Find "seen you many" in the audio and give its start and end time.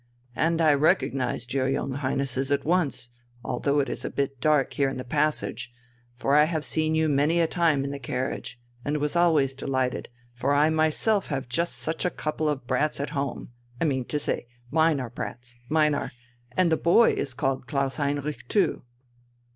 6.65-7.39